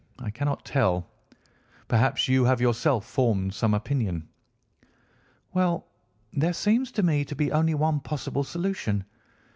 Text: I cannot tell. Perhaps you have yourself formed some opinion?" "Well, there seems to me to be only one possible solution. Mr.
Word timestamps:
I 0.17 0.31
cannot 0.31 0.65
tell. 0.65 1.11
Perhaps 1.87 2.27
you 2.27 2.43
have 2.45 2.59
yourself 2.59 3.05
formed 3.05 3.53
some 3.53 3.75
opinion?" 3.75 4.27
"Well, 5.53 5.85
there 6.33 6.53
seems 6.53 6.91
to 6.93 7.03
me 7.03 7.23
to 7.23 7.35
be 7.35 7.51
only 7.51 7.75
one 7.75 7.99
possible 7.99 8.43
solution. 8.43 9.01
Mr. 9.03 9.47